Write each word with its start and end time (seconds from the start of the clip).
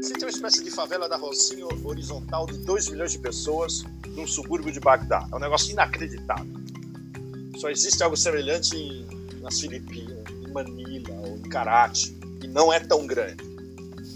Você 0.00 0.12
tem 0.14 0.24
uma 0.24 0.30
espécie 0.30 0.62
de 0.62 0.70
favela 0.70 1.08
da 1.08 1.16
Rocinha 1.16 1.66
horizontal 1.84 2.46
de 2.46 2.56
2 2.58 2.88
milhões 2.90 3.10
de 3.10 3.18
pessoas 3.18 3.82
num 4.06 4.28
subúrbio 4.28 4.72
de 4.72 4.78
Bagdá. 4.78 5.26
É 5.30 5.34
um 5.34 5.40
negócio 5.40 5.72
inacreditável. 5.72 6.54
Só 7.58 7.68
existe 7.68 8.00
algo 8.04 8.16
semelhante 8.16 8.76
em, 8.76 9.04
nas 9.40 9.58
Filipinas, 9.60 10.24
em 10.30 10.52
Manila 10.52 11.10
ou 11.26 11.36
em 11.38 11.42
Karachi, 11.42 12.16
e 12.40 12.46
não 12.46 12.72
é 12.72 12.78
tão 12.78 13.08
grande. 13.08 13.42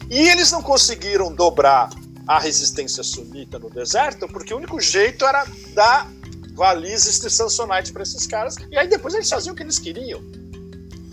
E 0.09 0.29
eles 0.29 0.53
não 0.53 0.63
conseguiram 0.63 1.35
dobrar 1.35 1.91
a 2.29 2.39
resistência 2.39 3.03
sunita 3.03 3.59
no 3.59 3.69
deserto 3.69 4.29
porque 4.29 4.55
o 4.55 4.59
único 4.59 4.81
jeito 4.81 5.25
era 5.25 5.45
dar 5.75 6.09
balizas 6.53 7.19
de 7.19 7.29
Samsonite 7.29 7.93
para 7.93 8.05
esses 8.05 8.25
caras, 8.27 8.55
e 8.71 8.79
aí 8.79 8.87
depois 8.87 9.15
eles 9.15 9.29
faziam 9.29 9.53
o 9.53 9.57
que 9.57 9.65
eles 9.65 9.81
queriam. 9.81 10.23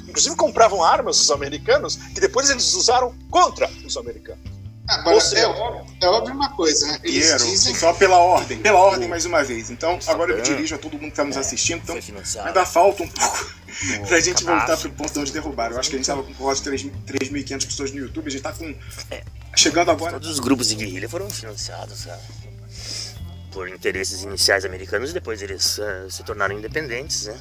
Inclusive 0.07 0.36
compravam 0.36 0.83
armas 0.83 1.20
os 1.20 1.31
americanos, 1.31 1.95
que 1.95 2.21
depois 2.21 2.51
eles 2.51 2.73
usaram 2.75 3.15
contra 3.31 3.67
os 3.83 3.97
americanos. 3.97 4.48
Agora, 4.89 5.21
seja, 5.21 5.43
é, 5.43 5.48
óbvio, 5.48 5.96
é 6.02 6.07
óbvio 6.07 6.34
uma 6.34 6.50
coisa, 6.50 6.88
né? 6.88 7.00
Eles 7.04 7.28
Piero, 7.28 7.43
dizem... 7.43 7.75
só 7.75 7.93
pela 7.93 8.18
ordem, 8.18 8.57
pela 8.60 8.79
ordem 8.79 9.07
mais 9.07 9.24
uma 9.25 9.43
vez. 9.43 9.70
Então, 9.70 10.00
agora 10.07 10.34
eu 10.34 10.42
dirijo 10.42 10.74
a 10.75 10.78
todo 10.78 10.93
mundo 10.93 11.04
que 11.04 11.10
está 11.10 11.24
nos 11.24 11.38
é, 11.38 11.39
assistindo, 11.39 11.82
então 11.84 11.98
ainda 12.43 12.65
falta 12.65 13.04
um 13.04 13.07
pouco 13.07 13.56
para 14.07 14.18
a 14.18 14.20
gente 14.20 14.43
voltar 14.43 14.78
para 14.78 14.88
o 14.88 14.92
ponto 14.92 15.14
de 15.14 15.20
onde 15.20 15.32
derrubaram. 15.32 15.75
Eu 15.75 15.79
acho 15.79 15.89
que 15.89 15.96
a 15.96 16.00
gente 16.00 16.10
estava 16.10 16.24
com 16.24 16.54
de 16.54 16.92
3.500 17.29 17.65
pessoas 17.65 17.92
no 17.92 18.00
YouTube, 18.00 18.28
a 18.28 18.32
gente 18.32 18.39
está 18.39 18.52
com... 18.52 18.75
É, 19.12 19.24
chegando 19.56 19.92
agora... 19.92 20.14
Todos 20.14 20.29
os 20.29 20.39
grupos 20.39 20.70
de 20.70 20.75
guerrilha 20.75 21.07
foram 21.07 21.29
financiados, 21.29 22.00
sabe? 22.00 22.21
por 23.51 23.68
interesses 23.68 24.24
iniciais 24.24 24.64
americanos 24.65 25.12
e 25.12 25.14
depois 25.14 25.42
eles 25.42 25.78
uh, 25.79 26.10
se 26.10 26.24
tornaram 26.24 26.57
independentes, 26.57 27.26
né? 27.26 27.37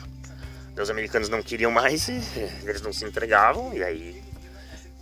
Os 0.80 0.90
americanos 0.90 1.28
não 1.28 1.42
queriam 1.42 1.72
mais, 1.72 2.08
eles 2.62 2.80
não 2.80 2.92
se 2.92 3.04
entregavam 3.04 3.74
e 3.74 3.82
aí 3.82 4.22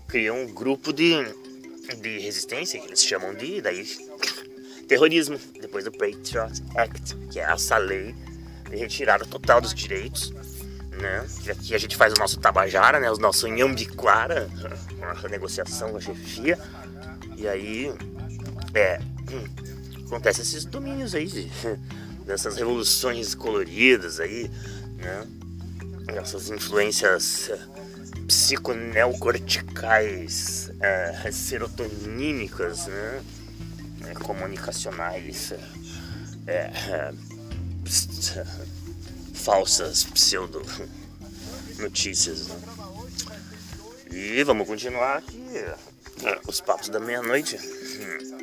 criam 0.08 0.42
um 0.42 0.46
grupo 0.46 0.90
de, 0.90 1.12
de 1.94 2.18
resistência 2.18 2.80
que 2.80 2.86
eles 2.86 3.02
chamam 3.04 3.34
de 3.34 3.60
daí 3.60 3.86
terrorismo 4.88 5.38
depois 5.60 5.84
do 5.84 5.92
Patriot 5.92 6.62
Act, 6.76 7.16
que 7.30 7.40
é 7.40 7.44
essa 7.44 7.76
lei 7.76 8.14
de 8.70 8.76
retirada 8.76 9.24
total 9.24 9.60
dos 9.60 9.74
direitos, 9.74 10.30
né? 10.90 11.26
E 11.44 11.50
aqui 11.50 11.74
a 11.74 11.78
gente 11.78 11.96
faz 11.96 12.12
o 12.12 12.16
nosso 12.18 12.38
tabajara, 12.38 12.98
né? 12.98 13.10
O 13.10 13.16
nosso 13.16 13.46
nhambiquara, 13.46 14.48
a 15.24 15.28
negociação 15.28 15.90
com 15.90 15.98
a 15.98 16.00
chefia 16.00 16.58
e 17.36 17.46
aí 17.46 17.92
é 18.74 18.98
acontece 20.06 20.40
esses 20.40 20.64
domínios 20.64 21.14
aí, 21.14 21.50
dessas 22.24 22.56
revoluções 22.56 23.34
coloridas 23.34 24.20
aí, 24.20 24.50
né? 24.96 25.26
Essas 26.08 26.48
influências 26.48 27.50
psiconeocorticais, 28.46 30.70
é, 30.80 31.32
serotonínicas, 31.32 32.86
né? 32.86 33.24
É, 34.08 34.14
comunicacionais, 34.14 35.52
é, 36.46 36.46
é, 36.46 37.12
falsas 39.34 40.04
pseudo 40.04 40.62
notícias. 41.80 42.46
Né? 42.46 42.54
E 44.12 44.44
vamos 44.44 44.68
continuar 44.68 45.16
aqui 45.16 45.44
os 46.46 46.60
papos 46.60 46.88
da 46.88 47.00
meia-noite. 47.00 47.56
Hum. 47.56 48.35